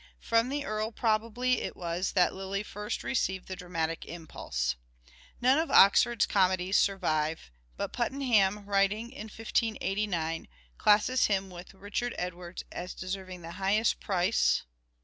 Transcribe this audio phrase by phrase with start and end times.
[0.19, 4.75] From the Earl probably it was that Lyly first received the dramatic impulse.
[5.41, 10.47] None of Oxford's comedies survive, but Puttenham, writing in 1589,
[10.79, 14.63] classes him with Richard Edwards as deserving the highest price